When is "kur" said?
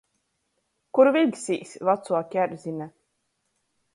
0.97-1.09